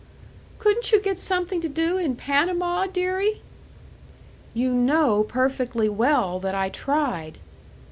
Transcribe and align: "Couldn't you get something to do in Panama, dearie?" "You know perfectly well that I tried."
"Couldn't 0.57 0.91
you 0.91 0.99
get 0.99 1.19
something 1.19 1.61
to 1.61 1.69
do 1.69 1.95
in 1.95 2.15
Panama, 2.15 2.87
dearie?" 2.87 3.43
"You 4.51 4.73
know 4.73 5.23
perfectly 5.23 5.89
well 5.89 6.39
that 6.39 6.55
I 6.55 6.69
tried." 6.69 7.37